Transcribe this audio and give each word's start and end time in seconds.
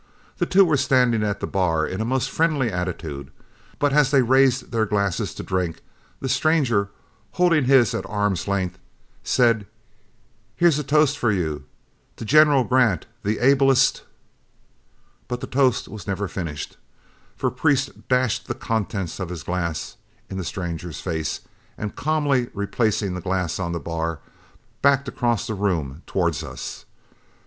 The 0.39 0.47
two 0.47 0.65
were 0.65 0.77
standing 0.77 1.21
at 1.21 1.41
the 1.41 1.45
bar 1.45 1.85
in 1.85 2.01
a 2.01 2.05
most 2.05 2.31
friendly 2.31 2.71
attitude, 2.71 3.29
but 3.77 3.93
as 3.93 4.09
they 4.09 4.23
raised 4.23 4.71
their 4.71 4.87
glasses 4.87 5.31
to 5.35 5.43
drink, 5.43 5.83
the 6.19 6.27
stranger, 6.27 6.89
holding 7.33 7.65
his 7.65 7.93
at 7.93 8.07
arm's 8.07 8.47
length, 8.47 8.79
said: 9.23 9.67
"Here's 10.55 10.79
a 10.79 10.83
toast 10.83 11.19
for 11.19 11.31
you: 11.31 11.65
To 12.15 12.25
General 12.25 12.63
Grant, 12.63 13.05
the 13.21 13.37
ablest" 13.37 14.01
But 15.27 15.39
the 15.39 15.45
toast 15.45 15.87
was 15.87 16.07
never 16.07 16.27
finished, 16.27 16.77
for 17.35 17.51
Priest 17.51 18.07
dashed 18.07 18.47
the 18.47 18.55
contents 18.55 19.19
of 19.19 19.29
his 19.29 19.43
glass 19.43 19.97
in 20.31 20.37
the 20.39 20.43
stranger's 20.43 20.99
face, 20.99 21.41
and 21.77 21.95
calmly 21.95 22.49
replacing 22.55 23.13
the 23.13 23.21
glass 23.21 23.59
on 23.59 23.71
the 23.71 23.79
bar, 23.79 24.19
backed 24.81 25.07
across 25.07 25.45
the 25.45 25.53
room 25.53 26.01
towards 26.07 26.43
us. 26.43 26.85